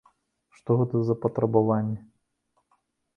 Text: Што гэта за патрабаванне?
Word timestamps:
Што 0.59 0.77
гэта 0.79 1.01
за 1.09 1.15
патрабаванне? 1.25 1.99